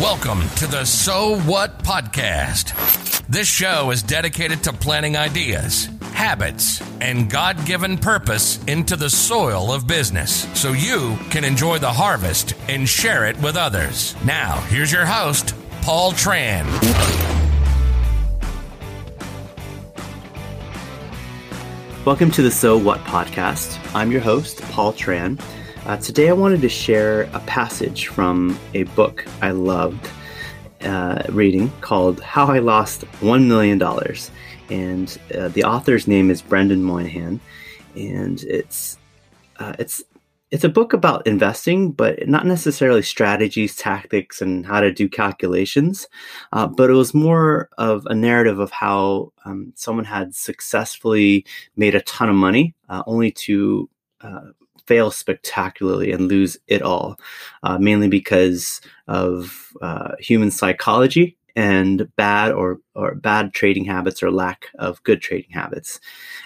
[0.00, 3.26] Welcome to the So What Podcast.
[3.28, 9.72] This show is dedicated to planting ideas, habits, and God given purpose into the soil
[9.72, 14.14] of business so you can enjoy the harvest and share it with others.
[14.22, 16.66] Now, here's your host, Paul Tran.
[22.04, 23.80] Welcome to the So What podcast.
[23.94, 25.40] I'm your host, Paul Tran.
[25.86, 30.10] Uh, today, I wanted to share a passage from a book I loved
[30.80, 33.80] uh, reading called How I Lost $1 Million.
[34.68, 37.38] And uh, the author's name is Brendan Moynihan.
[37.94, 38.98] And it's,
[39.60, 40.02] uh, it's,
[40.50, 46.08] it's a book about investing, but not necessarily strategies, tactics, and how to do calculations.
[46.52, 51.46] Uh, but it was more of a narrative of how um, someone had successfully
[51.76, 53.88] made a ton of money, uh, only to
[54.20, 54.40] uh,
[54.86, 57.18] fail spectacularly and lose it all,
[57.62, 64.30] uh, mainly because of uh, human psychology and bad or, or bad trading habits or
[64.30, 65.98] lack of good trading habits.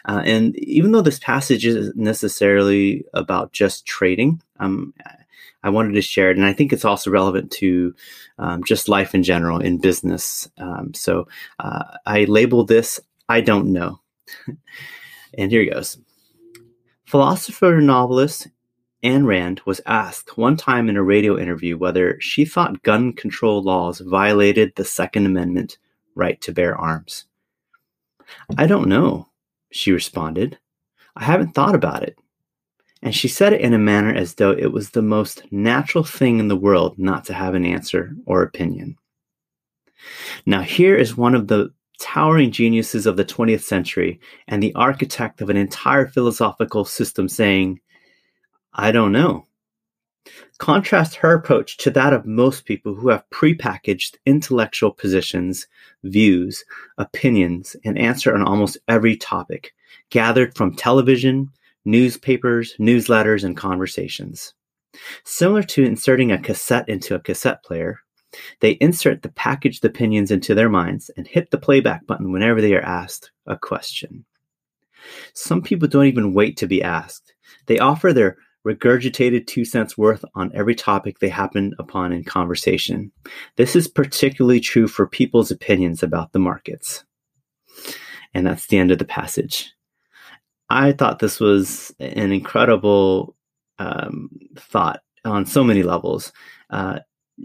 [0.05, 4.95] Uh, and even though this passage isn't necessarily about just trading, um,
[5.63, 7.95] I wanted to share it, and I think it's also relevant to
[8.39, 10.49] um, just life in general in business.
[10.59, 14.01] Um, so uh, I label this "I don't know,"
[15.39, 15.99] and here he goes.
[17.11, 18.47] Philosopher novelist
[19.03, 23.65] Ayn Rand was asked one time in a radio interview whether she thought gun control
[23.65, 25.79] laws violated the Second Amendment
[26.15, 27.25] right to bear arms.
[28.57, 29.27] I don't know,
[29.73, 30.57] she responded.
[31.17, 32.17] I haven't thought about it.
[33.03, 36.39] And she said it in a manner as though it was the most natural thing
[36.39, 38.97] in the world not to have an answer or opinion.
[40.47, 45.41] Now, here is one of the towering geniuses of the 20th century and the architect
[45.41, 47.81] of an entire philosophical system saying,
[48.73, 49.47] I don't know.
[50.59, 55.67] Contrast her approach to that of most people who have prepackaged intellectual positions,
[56.03, 56.65] views,
[56.99, 59.75] opinions, and answer on almost every topic,
[60.11, 61.51] gathered from television,
[61.85, 64.55] newspapers, newsletters, and conversations.
[65.25, 68.01] Similar to inserting a cassette into a cassette player,
[68.61, 72.75] they insert the packaged opinions into their minds and hit the playback button whenever they
[72.75, 74.25] are asked a question.
[75.35, 77.33] Some people don't even wait to be asked.
[77.67, 78.37] They offer their
[78.67, 83.11] regurgitated two cents worth on every topic they happen upon in conversation.
[83.57, 87.05] This is particularly true for people's opinions about the markets.
[88.35, 89.73] And that's the end of the passage.
[90.69, 93.35] I thought this was an incredible
[93.79, 96.33] um, thought on so many levels.
[96.69, 97.01] Uh,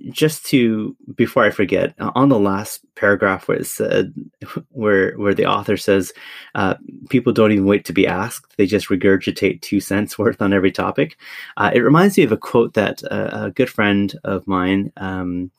[0.10, 4.14] just to before I forget, uh, on the last paragraph where it said
[4.70, 6.14] where where the author says
[6.56, 6.76] uh,
[7.10, 10.72] people don't even wait to be asked; they just regurgitate two cents worth on every
[10.72, 11.18] topic.
[11.58, 15.52] Uh, it reminds me of a quote that uh, a good friend of mine, um,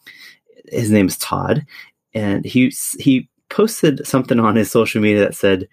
[0.69, 1.65] his name is Todd,
[2.15, 5.69] and he he posted something on his social media that said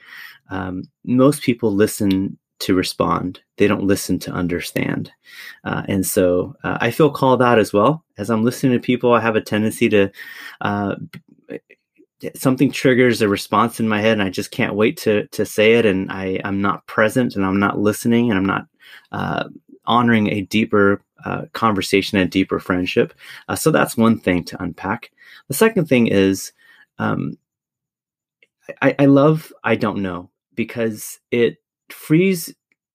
[0.50, 3.42] um, most people listen to respond.
[3.58, 5.12] They don't listen to understand.
[5.64, 8.04] Uh, and so uh, I feel called out as well.
[8.18, 10.12] As I'm listening to people, I have a tendency to,
[10.62, 10.96] uh,
[12.36, 15.74] something triggers a response in my head and I just can't wait to, to say
[15.74, 15.86] it.
[15.86, 18.68] And I, I'm not present and I'm not listening and I'm not
[19.12, 19.50] uh,
[19.86, 23.14] honoring a deeper uh, conversation and deeper friendship.
[23.50, 25.12] Uh, so that's one thing to unpack.
[25.50, 26.54] The second thing is,
[26.98, 27.38] um,
[28.82, 31.58] I, I love I don't know because it
[31.94, 32.54] frees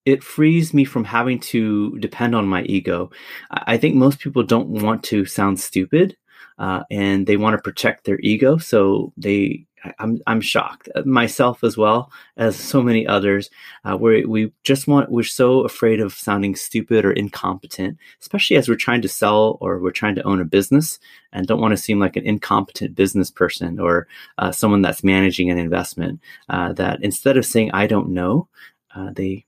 [0.09, 3.10] it frees me from having to depend on my ego.
[3.50, 6.16] I think most people don't want to sound stupid,
[6.59, 8.56] uh, and they want to protect their ego.
[8.56, 9.66] So they,
[9.98, 13.50] I'm, I'm shocked uh, myself as well as so many others.
[13.84, 18.66] Uh, where we just want, we're so afraid of sounding stupid or incompetent, especially as
[18.66, 20.98] we're trying to sell or we're trying to own a business,
[21.34, 24.08] and don't want to seem like an incompetent business person or
[24.38, 26.19] uh, someone that's managing an investment.
[26.48, 28.48] Uh, that instead of saying I don't know,
[28.94, 29.44] uh, they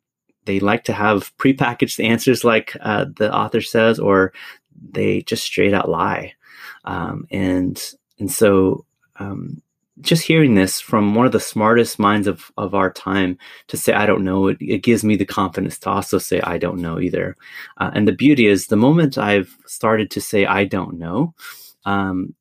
[0.47, 4.33] they like to have prepackaged answers, like uh, the author says, or
[4.93, 6.34] they just straight out lie.
[6.84, 8.84] Um, and and so
[9.16, 9.63] um,
[10.01, 13.39] just hearing this from one of the smartest minds of, of our time
[13.69, 16.59] to say I don't know, it, it gives me the confidence to also say I
[16.59, 17.37] don't know either.
[17.77, 21.34] Uh, and the beauty is the moment I've started to say I don't know,
[21.84, 22.34] um,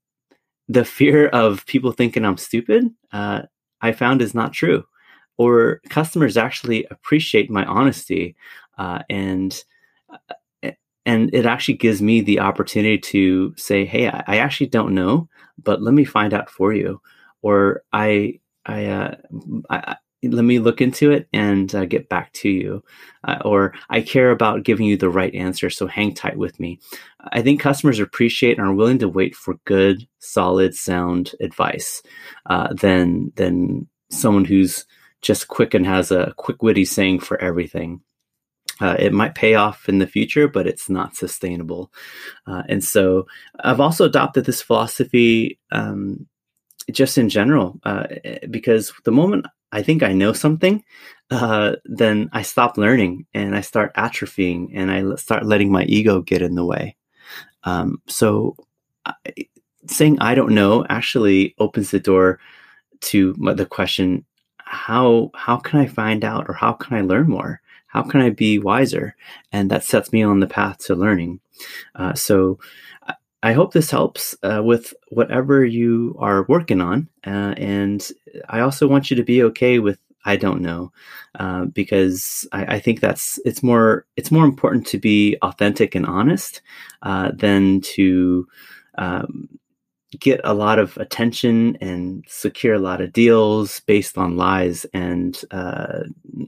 [0.68, 3.44] the fear of people thinking I'm stupid, uh,
[3.82, 4.86] I found is not true
[5.40, 8.36] or customers actually appreciate my honesty
[8.78, 9.64] uh, and
[10.12, 10.72] uh,
[11.06, 15.28] and it actually gives me the opportunity to say hey I, actually don't know
[15.64, 17.02] but let me find out for you
[17.42, 19.16] or i i uh,
[19.70, 22.84] I, let me look into it and uh, get back to you.
[23.24, 26.80] Uh, or I care about giving you the right answer, so hang tight with me.
[27.32, 32.04] I think customers appreciate and are willing to wait for good, solid, sound advice
[32.48, 34.86] uh, than than someone who's
[35.22, 38.02] just quick and has a quick witty saying for everything.
[38.82, 41.92] Uh, it might pay off in the future, but it's not sustainable.
[42.48, 43.28] Uh, and so
[43.60, 46.28] I've also adopted this philosophy um,
[46.90, 48.08] just in general, uh,
[48.50, 50.84] because the moment I think I know something,
[51.30, 56.22] uh, then I stop learning and I start atrophying and I start letting my ego
[56.22, 56.96] get in the way.
[57.64, 58.56] Um, so
[59.06, 59.14] I,
[59.88, 62.40] saying I don't know actually opens the door
[63.02, 64.26] to the question
[64.70, 67.60] how how can I find out or how can I learn more?
[67.88, 69.16] How can I be wiser?
[69.52, 71.40] And that sets me on the path to learning.
[71.96, 72.60] Uh, so
[73.42, 77.10] I hope this helps uh, with whatever you are working on.
[77.26, 78.08] Uh, and
[78.48, 80.92] I also want you to be okay with I don't know,
[81.40, 86.06] uh, because I, I, think that's it's more it's more important to be authentic and
[86.06, 86.62] honest
[87.02, 88.46] uh, than to
[88.98, 89.48] um,
[90.18, 95.44] get a lot of attention and secure a lot of deals based on lies and
[95.52, 96.04] uh,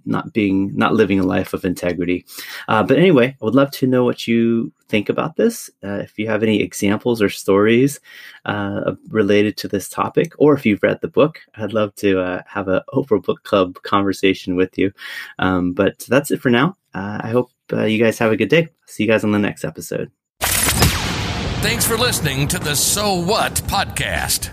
[0.05, 2.25] not being not living a life of integrity.
[2.67, 5.69] Uh, but anyway, I would love to know what you think about this.
[5.83, 7.99] Uh, if you have any examples or stories
[8.45, 12.41] uh, related to this topic, or if you've read the book, I'd love to uh,
[12.47, 14.91] have a Oprah Book Club conversation with you.
[15.37, 16.77] Um, but that's it for now.
[16.93, 18.69] Uh, I hope you guys have a good day.
[18.87, 20.11] See you guys on the next episode.
[21.61, 24.49] Thanks for listening to the So What podcast.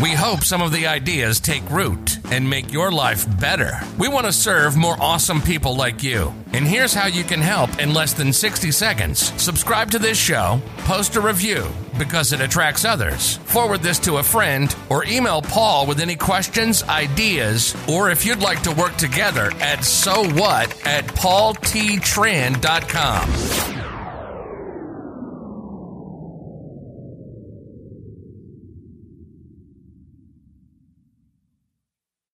[0.00, 3.80] We hope some of the ideas take root and make your life better.
[3.98, 6.32] We want to serve more awesome people like you.
[6.52, 9.32] And here's how you can help in less than 60 seconds.
[9.42, 11.66] Subscribe to this show, post a review
[11.98, 13.38] because it attracts others.
[13.38, 18.40] Forward this to a friend or email Paul with any questions, ideas, or if you'd
[18.40, 23.81] like to work together at so what at paulttran.com.